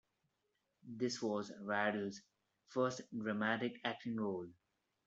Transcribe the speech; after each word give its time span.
This 0.97 1.21
was 1.21 1.51
Rydell's 1.61 2.23
first 2.69 3.01
dramatic 3.19 3.79
acting 3.85 4.15
role. 4.19 4.47